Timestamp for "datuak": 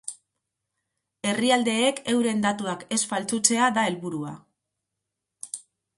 2.47-2.85